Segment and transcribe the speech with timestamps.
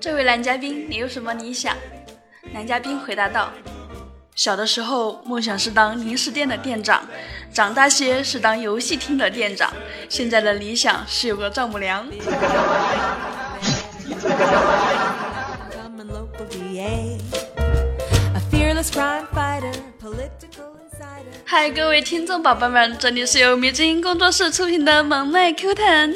[0.00, 1.76] 这位男嘉宾，你有什么理想？
[2.54, 3.50] 男嘉宾回答道
[4.34, 7.06] ：“小的时候梦想是当零食店的店长，
[7.52, 9.70] 长大些是当游戏厅的店长，
[10.08, 12.08] 现在的理想是有个丈母娘。”
[21.44, 26.14] 嗨，各位听众宝宝们，这里是由迷之音工作室出品的萌妹 Q 弹。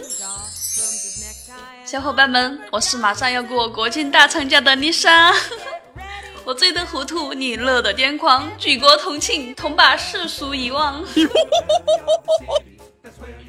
[1.95, 5.33] 小伙伴们，我是马上要过国庆大长假的丽莎。
[6.45, 11.05] 我醉得糊涂，你乐得癫狂，举国同庆，同把世俗遗忘。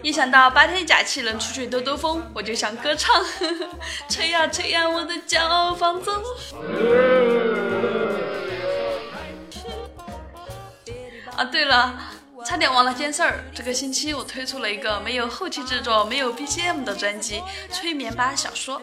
[0.04, 3.16] 一想到八天假期能出去兜兜风，我就想歌唱。
[4.08, 6.14] 吹呀吹呀，我的骄傲放纵。
[11.36, 12.00] 啊，对了，
[12.46, 13.44] 差点忘了件事儿。
[13.54, 17.42] 这个星期我推出了一个没有后期制作、没有 BGM 的专辑
[17.74, 18.80] 《催眠吧小说》。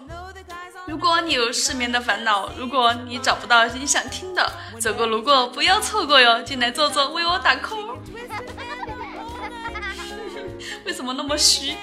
[0.87, 7.97] 如果你有失眠的烦恼，如果你找不到你想听的，走过路过不要错过哟，进来坐坐，为我打 call。
[10.85, 11.77] 为什么那么虚？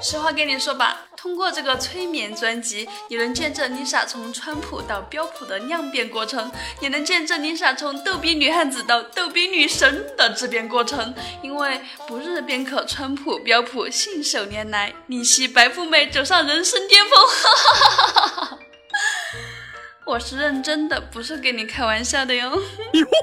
[0.00, 11.12] 实话跟你说吧，通过这个催眠专辑，你能见证 Lisa 从川普到标普的量变过程，也能见证 Lisa 从逗比女汉子到逗比女神的质变过程。
[11.42, 18.58] 因为不日便可川普标普信手拈来，逆袭白富美走上人生巅峰。
[20.06, 22.62] 我是认真的，不是跟你开玩笑的哟。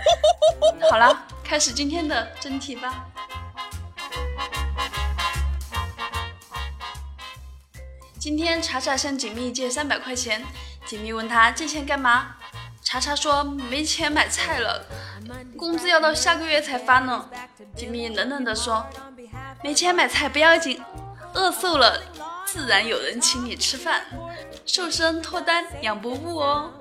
[0.92, 3.06] 好了，开始今天的真题吧。
[8.24, 10.42] 今天查查向锦觅借三百块钱，
[10.86, 12.38] 锦觅问他借钱干嘛？
[12.82, 14.82] 查查说没钱买菜了，
[15.58, 17.30] 工资要到下个月才发呢。
[17.76, 18.88] 锦觅冷冷地说，
[19.62, 20.82] 没钱买菜不要紧，
[21.34, 22.02] 饿瘦了
[22.46, 24.06] 自然有人请你吃饭，
[24.66, 26.72] 瘦身脱单两不误哦。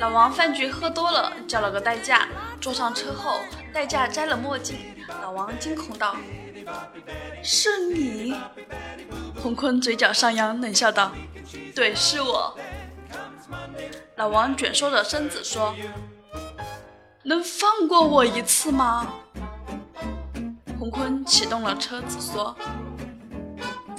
[0.00, 2.26] 老王饭局喝多了，叫了个代驾。
[2.58, 3.38] 坐上车后，
[3.70, 4.78] 代驾摘了墨镜。
[5.20, 6.16] 老王惊恐道
[7.44, 8.34] ：“是你？”
[9.42, 11.12] 洪坤嘴角上扬，冷笑道
[11.76, 12.58] ：“对，是我。”
[14.16, 15.74] 老王卷缩着身子说
[17.22, 19.06] ：“能放过我一次吗？”
[20.80, 22.56] 洪坤启动了车子说。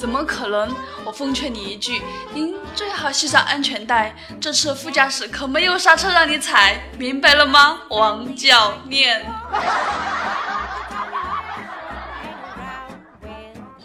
[0.01, 0.75] 怎么可能？
[1.05, 2.01] 我奉劝你一句，
[2.33, 4.15] 您最好系上安全带。
[4.39, 9.23] 这次副驾驶可没有刹车让你踩，明白了吗，王教练？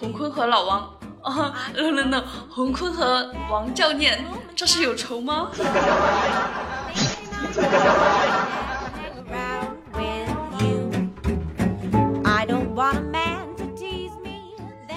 [0.00, 0.90] 洪坤和老王，
[1.22, 5.48] 啊，no no no，洪坤和王教练，这是有仇吗？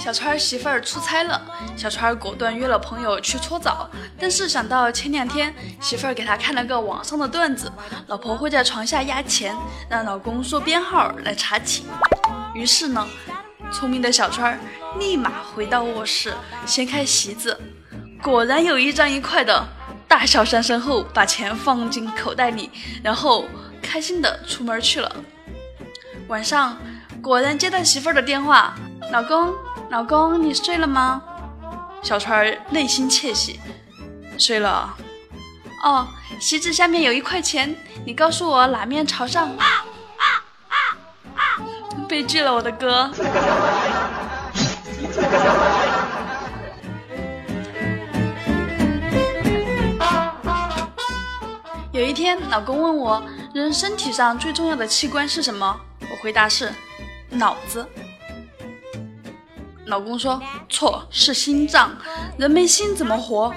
[0.10, 1.40] 小川媳妇儿出差了，
[1.78, 3.88] 小川果断约了朋友去搓澡。
[4.20, 7.72] 但是想到前两天媳妇儿给他看了个网上的段子，
[8.08, 9.56] 老婆会在床下压钱，
[9.88, 11.86] 让老公说编号来查寝。
[12.56, 13.08] 于是呢，
[13.72, 14.60] 聪明的小川
[14.98, 16.34] 立马回到卧室，
[16.66, 17.56] 掀开席子，
[18.20, 19.64] 果然有一张一块的，
[20.08, 22.72] 大笑三声后把钱放进口袋里，
[23.04, 23.46] 然后
[23.80, 25.16] 开心的出门去了。
[26.30, 26.80] 晚上
[27.22, 28.76] 果然接到媳妇儿的电话，
[29.12, 29.54] 老公。
[29.90, 31.22] 老公，你睡了吗？
[32.02, 33.60] 小川内心窃喜，
[34.38, 34.96] 睡了。
[35.84, 36.08] 哦，
[36.40, 37.76] 席子下面有一块钱，
[38.06, 39.50] 你告诉我哪面朝上？
[42.08, 43.10] 悲剧了，我的哥。
[51.92, 55.80] 有一天，老公问我，人身体上最重要的器官是什么？
[56.02, 56.72] 我回答是
[57.30, 57.86] 脑子。
[59.90, 61.92] 老公说错是心脏，
[62.38, 63.52] 人没心怎么活？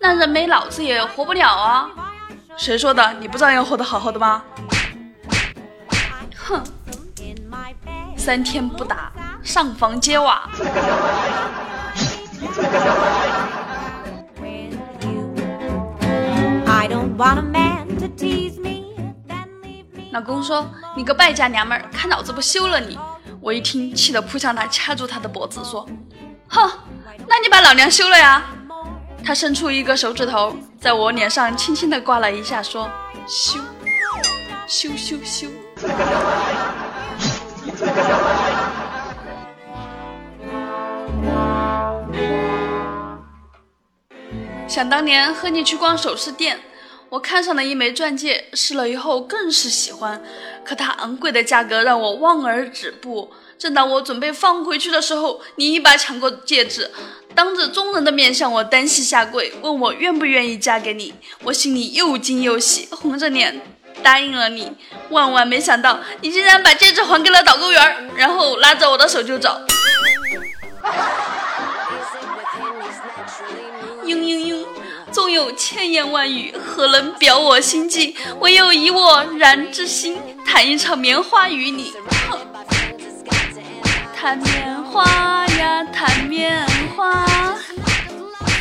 [0.00, 1.90] 那人没脑子也活不了啊！
[2.56, 3.12] 谁说的？
[3.14, 4.44] 你不照样活得好好的吗？
[6.36, 6.62] 哼！
[8.16, 10.48] 三天不打，上房揭瓦。
[20.12, 20.64] 老公说
[20.96, 22.96] 你个败家娘们儿，看老子不休了你！
[23.40, 25.88] 我一听，气得扑向他，掐住他的脖子，说
[26.48, 26.70] ：“哼，
[27.26, 28.44] 那你把老娘休了呀！”
[29.24, 32.90] 他伸出一个手指头，在我脸上轻轻地刮了一下，说
[33.26, 33.60] ：“休，
[34.66, 35.48] 休休休。”
[44.66, 46.60] 想当年和你去逛首饰店，
[47.10, 50.22] 我看上了一枚钻戒，试了以后更是喜欢，
[50.62, 53.32] 可它昂贵的价格让我望而止步。
[53.58, 56.90] 正当我准备放回去的时候，你一把抢过戒指，
[57.34, 61.14] 当着众人的面向我单膝下跪，问我愿不愿意嫁给你。
[61.44, 63.58] 我心里又惊又喜，红着脸
[64.02, 64.70] 答应了你。
[65.08, 69.58] 万万没想到，你竟然把戒指还给了导购员，然后拉着我的手就走。
[74.04, 74.66] 嘤嘤嘤。
[75.10, 78.14] 纵有千言万语，何能表我心迹？
[78.40, 81.94] 唯有以我然之心，弹一场棉花与你。
[84.14, 86.66] 弹棉花呀，弹棉
[86.96, 87.24] 花。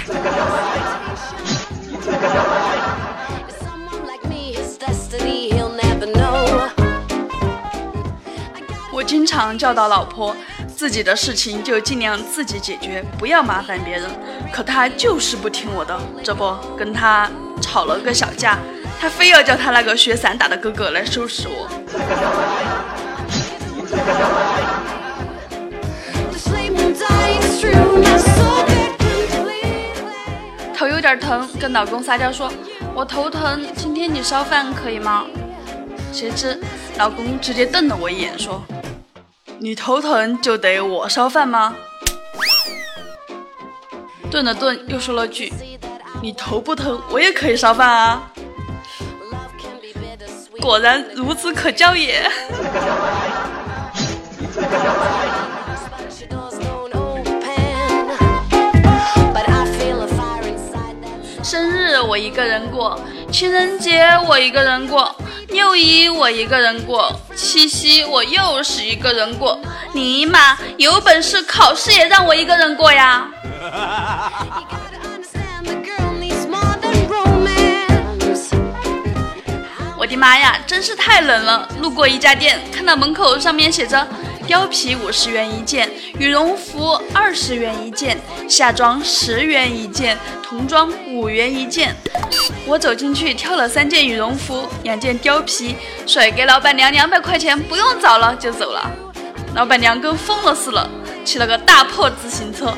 [8.92, 10.36] 我经常教导老婆。
[10.78, 14.04] 自己的事情就尽量自己解决，不要麻烦别人。
[14.54, 17.28] 可他就是不听我的，这不跟他
[17.60, 18.60] 吵了个小架，
[19.02, 21.68] 他非要叫他那个学散打的哥哥来收拾我。
[30.78, 32.54] 头有点疼，跟老公撒娇说
[32.94, 35.26] ：“我头疼，今天你烧饭可以吗？”
[36.14, 36.62] 谁知
[37.00, 38.64] 老公直接瞪了我一眼说。
[39.59, 41.75] 你头疼就得我烧饭吗？
[44.30, 45.51] 顿了顿，又说了句
[46.21, 48.31] ：“你头不疼，我也可以烧饭啊。”
[50.62, 52.30] 果然孺子可教也。
[61.44, 63.00] 生日我一个人过，
[63.31, 65.15] 情人节我一个人过。
[65.50, 69.60] 六一我一个人过，七夕我又是一个人过。
[69.94, 73.28] 尼玛，有本事考试也让我一个人过呀！
[80.00, 81.69] 我的妈呀，真是太冷了！
[81.80, 84.07] 路过一家店，看到门口上面写着。
[84.48, 88.18] 貂皮五十元一件，羽绒服二十元一件，
[88.48, 91.94] 夏装十元一件，童装五元一件。
[92.66, 98.90] 我走进去挑了三件羽绒服，两件貂皮，甩给老板娘两百块钱，不用找了就走了。
[99.54, 100.90] 老板娘跟疯了似的，
[101.26, 102.74] 骑了个大破自行车，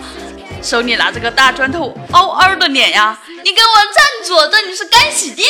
[0.63, 3.15] 手里拿着个大砖头，嗷嗷的脸呀！
[3.43, 5.47] 你给我站住，这里是干洗店。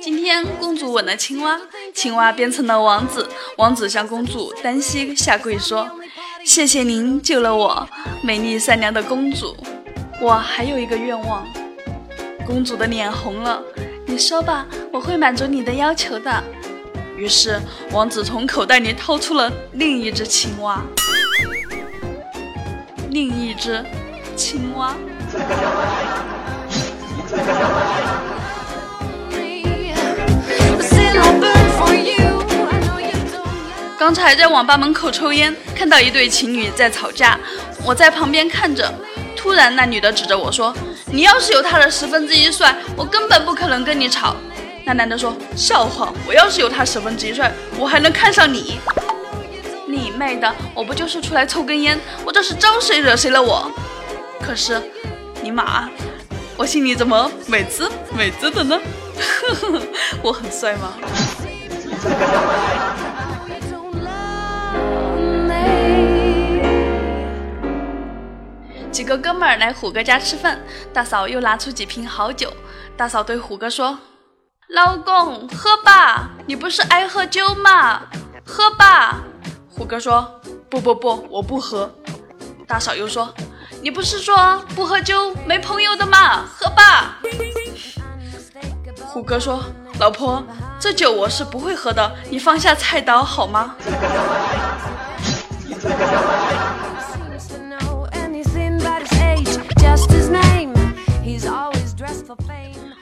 [0.00, 1.60] 今天公主吻了青蛙，
[1.94, 5.86] 青蛙变成了王子，王子向公主单膝下跪说
[6.44, 7.86] ：“谢谢您救了我，
[8.22, 9.54] 美丽善良的公主。
[10.22, 11.46] 我还有一个愿望。”
[12.46, 13.62] 公主的脸红了，
[14.06, 16.42] 你说吧，我会满足你的要求的。
[17.16, 17.60] 于是
[17.92, 20.82] 王子从口袋里掏出了另一只青蛙，
[23.10, 23.84] 另一只
[24.34, 24.96] 青蛙。
[33.98, 37.38] 刚才在网吧门口抽烟，看到一对情侣在吵架，
[37.84, 38.92] 我在旁边看着。
[39.36, 40.74] 突然，那女的指着我说
[41.10, 44.36] ：“你要是有他的十分之一帅，我根本不可能跟你吵。”
[44.84, 48.80] 那男的说：“笑话，我要是有他十分之一帅，我还能看上你？
[49.86, 53.70] 你妹的，我不就是出来抽根烟，我这是招谁惹谁了我？
[54.40, 54.82] 可是，
[55.42, 55.90] 尼玛！”
[56.56, 58.78] 我心里怎么美滋美滋的呢？
[60.22, 60.94] 我很帅吗？
[68.90, 70.60] 几个哥们儿来虎哥家吃饭，
[70.92, 72.52] 大嫂又拿出几瓶好酒。
[72.96, 73.98] 大嫂对虎哥说
[74.68, 78.02] ：“老公，喝吧，你不是爱喝酒吗？
[78.44, 79.22] 喝吧。”
[79.74, 81.90] 虎哥说：“不不不，我不喝。”
[82.68, 83.32] 大嫂又说。
[83.82, 86.44] 你不是说不喝酒没朋友的吗？
[86.46, 87.18] 喝吧。
[89.08, 89.60] 虎哥说
[89.98, 90.40] ：“老婆，
[90.78, 93.74] 这酒我是不会喝的，你放下菜刀好吗？”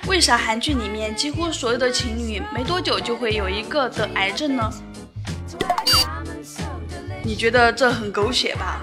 [0.06, 4.72] 为啥韩剧里面几乎所有的情侣没多久就会有一个得癌症呢？
[7.22, 8.80] 你觉得这很狗血吧？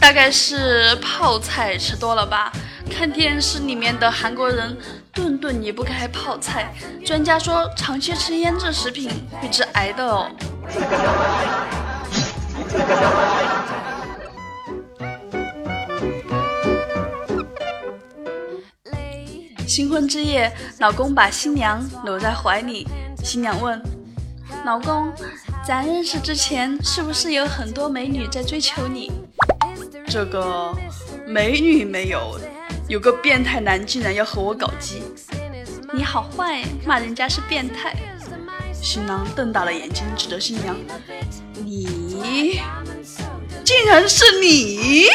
[0.00, 2.50] 大概是泡菜吃多了吧？
[2.90, 4.76] 看电视里面的韩国人
[5.12, 6.74] 顿顿离不开泡菜。
[7.06, 9.08] 专家说，长期吃腌制食品
[9.40, 10.28] 会致癌的哦。
[19.68, 22.88] 新婚之夜，老公把新娘搂在怀里，
[23.22, 23.80] 新娘问
[24.66, 25.12] ：“老公，
[25.64, 29.12] 咱认识之前是不是有很多美女在追求你？
[30.10, 30.76] 这个
[31.24, 32.36] 美女没有，
[32.88, 35.04] 有个变态男竟然要和我搞基。
[35.92, 37.94] 你好坏，骂人家是变态。
[38.72, 40.76] 新郎瞪大了眼睛指着新娘
[41.64, 42.60] ：“你，
[43.64, 45.06] 竟然是你！”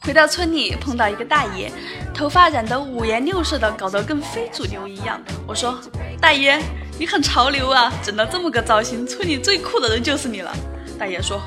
[0.00, 1.70] 回到村里，碰到一个大爷，
[2.12, 5.20] 头发染得五颜六色的，搞得跟非主流一样。
[5.46, 5.78] 我说
[6.20, 6.58] ：“大爷，
[6.98, 10.52] 你很潮流啊，整了这么个造型，村里最酷的人就是你了。”
[10.98, 11.40] 大爷说：“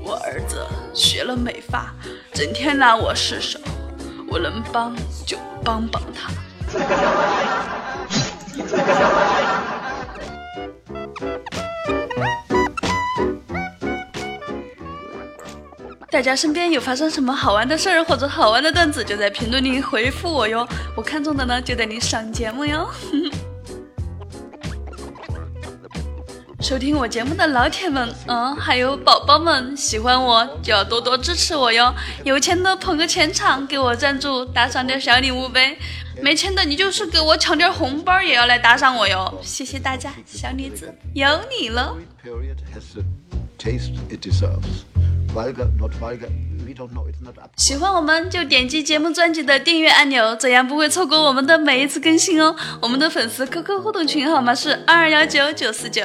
[0.00, 0.64] 我儿子
[0.94, 1.92] 学了美发，
[2.32, 3.58] 整天拿我试手，
[4.28, 4.94] 我能帮
[5.26, 6.30] 就帮帮他。”
[16.08, 20.66] 大家身边有发生什么好玩的事儿或者好玩的段子，就在评论里回复我哟。
[20.96, 22.88] 我看中的呢，就带你上节目哟。
[26.66, 31.94] 收听我节目的老铁们，嗯，还有宝宝们，喜欢我就要多多支持我哟。
[32.24, 35.78] 有钱的捧个钱场给我赞助，打赏点小礼物呗。
[36.20, 39.32] 没钱的你就是给我抢点红包，也要来打赏我哟。
[39.40, 41.96] 谢谢大家，小女子有你了
[47.56, 52.54] 喜欢我们就点击节目专辑的订阅按钮，这样不会错过我们的每一次更新哦。
[52.80, 56.02] 我们的粉丝 QQ 互动群号码是二二幺九九四九。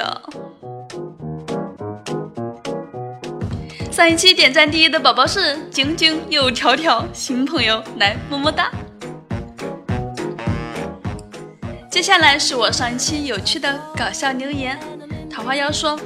[3.90, 8.70] 上一期点赞第一的宝宝是晶晶又条条，新朋友来么么哒。
[11.90, 14.78] 接下来是我上一期有趣的搞笑留言，
[15.28, 15.98] 桃花妖说。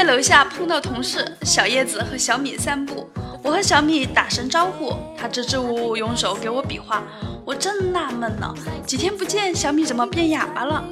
[0.00, 3.06] 在楼下碰到同事小叶子和小米散步，
[3.42, 7.02] 我和小米打声招呼，他支支吾吾用手给我比划，
[7.44, 8.50] 我正纳闷呢，
[8.86, 10.82] 几天不见，小米怎么变哑巴了？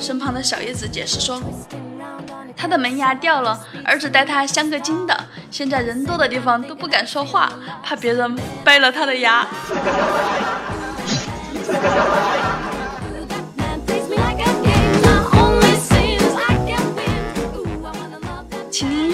[0.00, 1.42] 身旁的小叶子解释说，
[2.56, 9.44] 他的门牙掉了，儿子带他镶个金的，现在人多的地方都不敢说话，怕别人掰了他的牙。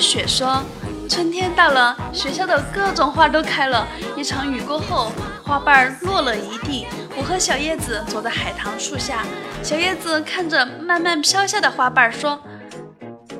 [0.08, 0.64] 雪说
[1.06, 3.86] ：“春天到了，学校的各种花都开了。
[4.16, 5.12] 一场雨过后，
[5.44, 6.86] 花瓣落了一地。
[7.14, 9.22] 我和小叶子坐在海棠树下，
[9.62, 12.40] 小叶子看着慢慢飘下的花瓣说：‘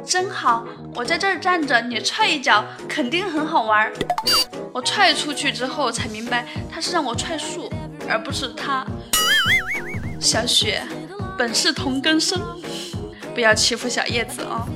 [0.05, 0.63] 真好，
[0.95, 3.91] 我在这儿站着，你踹一脚，肯定很好玩。’
[4.71, 7.73] 我踹出去之后才明白，他是让我踹树，
[8.07, 8.85] 而不是他。
[10.21, 10.83] 小雪，
[11.39, 12.39] 本是同根生，
[13.35, 14.69] 不要欺负小叶子哦。”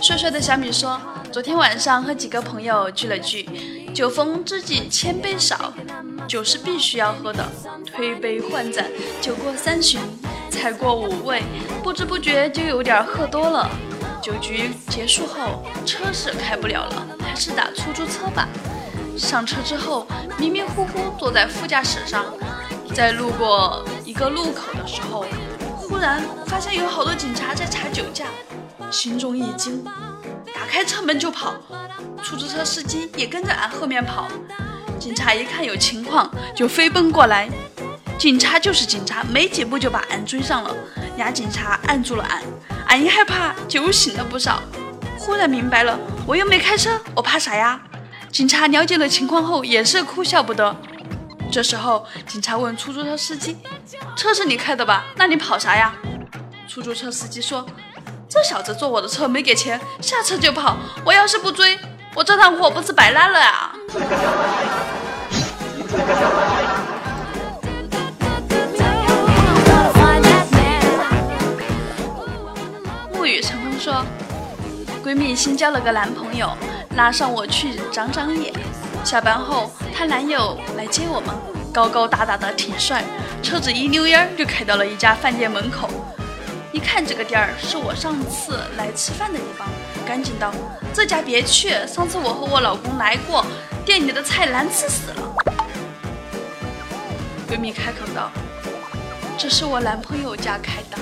[0.00, 1.00] 帅帅的小米说
[1.32, 5.72] ：“昨天晚上和几个朋友聚了聚，酒逢知己千杯少，
[6.28, 7.44] 酒是必须要喝的。
[7.84, 8.86] 推杯换盏，
[9.20, 10.00] 酒过三巡，
[10.50, 11.42] 菜过五味，
[11.82, 13.68] 不知不觉就有点喝多了。
[14.22, 18.46] 酒局结束后，车是开不了了，还是打出租车吧。
[19.16, 20.06] 上车之后，
[20.38, 22.26] 迷迷糊糊坐在副驾驶上。”
[22.94, 25.26] 在路过一个路口的时候，
[25.76, 28.26] 忽然发现有好多警察在查酒驾，
[28.88, 29.82] 心中一惊，
[30.54, 31.54] 打开车门就跑。
[32.22, 34.28] 出租车司机也跟着俺后面跑。
[34.96, 37.48] 警察一看有情况，就飞奔过来。
[38.16, 40.72] 警察就是警察，没几步就把俺追上了。
[41.16, 42.42] 俩警察按住了俺，
[42.86, 44.62] 俺一害怕，酒醒了不少。
[45.18, 45.98] 忽然明白了，
[46.28, 47.80] 我又没开车，我怕啥呀？
[48.30, 50.74] 警察了解了情况后，也是哭笑不得。
[51.54, 53.56] 这时候，警察问出租车司机
[54.18, 55.04] ：“车是你开的吧？
[55.14, 55.94] 那你跑啥呀？”
[56.66, 57.64] 出租车司机说
[58.28, 60.76] ：“这小子坐我的车没给钱，下车就跑。
[61.04, 61.78] 我要是不追，
[62.12, 63.72] 我这趟货不是白拉了呀？”
[73.14, 74.04] 沐雨成风说
[75.06, 76.52] ：“闺蜜新交了个男朋友，
[76.96, 78.52] 拉上我去长长眼。”
[79.04, 81.34] 下班后，她男友来接我们，
[81.72, 83.04] 高高大大的挺帅，
[83.42, 85.90] 车子一溜烟就开到了一家饭店门口。
[86.72, 89.68] 一看这个店儿是我上次来吃饭的地方，
[90.06, 90.50] 赶紧道
[90.94, 93.44] ：“这家别去，上次我和我老公来过，
[93.84, 95.34] 店里的菜难吃死了。”
[97.46, 98.32] 闺蜜开口道
[99.36, 100.98] ：“这是我男朋友家开的。”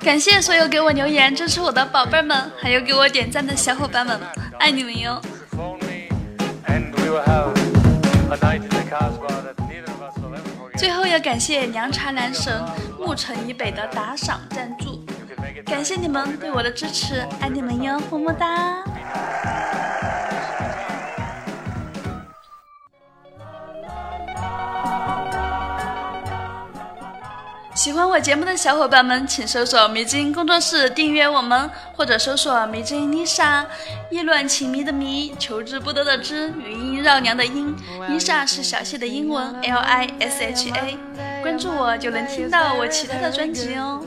[0.00, 4.18] 感谢所有给我留言支持我的宝贝们，还有给我点赞的小伙伴们，
[4.58, 5.20] 爱你们哟！
[10.76, 12.64] 最后要感谢凉茶男神
[12.98, 15.04] 牧城以北的打赏赞助，
[15.66, 18.82] 感谢你们对我的支持，爱你们哟，么么哒。
[27.80, 33.64] 喜欢我节目的小伙伴们，请搜索“迷津工作室”订阅我们，或者搜索“迷津 Lisa”。
[34.10, 37.74] 意乱情迷的迷，求之不得的之，余音绕梁的音。
[38.06, 40.98] Lisa 是小谢的英文 L I S H A。
[41.40, 44.04] 关注我就能听到我其他的专辑哦。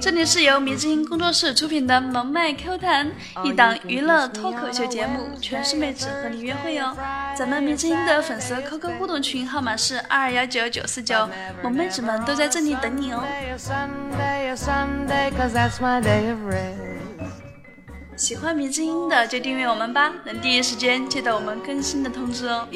[0.00, 3.10] 这里是由迷之音工作室出品的萌妹 Q 弹，
[3.42, 6.96] 一档娱乐脱口秀节目，全是妹子和你约会哦。
[7.36, 11.28] 咱们迷之音的粉丝 QQ 互动群号码是二二幺九九四九，
[11.60, 13.24] 萌妹子们都在这里等你哦。
[18.16, 22.68] 喜欢迷之音的就订阅我们吧，能第一时间接到我们更新的通知哦。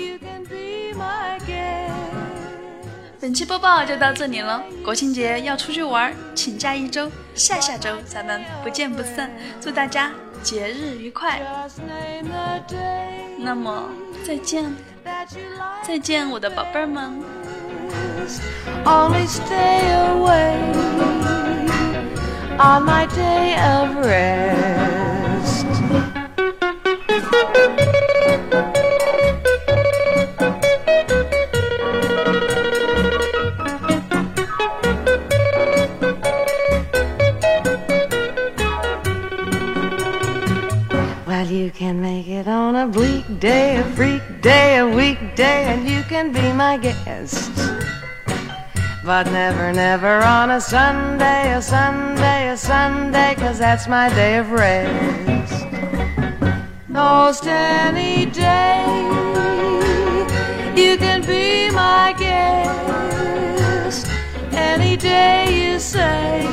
[3.20, 9.28] 本期播报就到这里了，国庆节要出去玩，请假一周，下下周咱们不见不散。
[9.60, 11.40] 祝大家节日愉快！
[13.36, 13.88] 那么
[14.24, 14.72] 再见，
[15.82, 17.20] 再见，我的宝贝儿们。
[23.08, 23.58] day,
[49.08, 54.50] But never, never on a Sunday, a Sunday, a Sunday, cause that's my day of
[54.50, 55.64] rest.
[56.88, 58.84] Most any day,
[60.76, 64.06] you can be my guest.
[64.52, 66.46] Any day you say,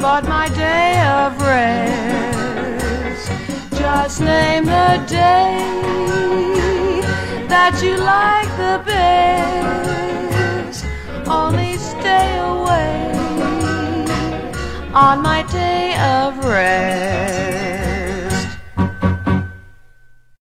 [0.00, 3.30] but my day of rest.
[3.78, 5.70] Just name the day
[7.50, 9.10] that you like the best.
[11.26, 13.12] Only stay away
[14.94, 17.59] on my day of rest.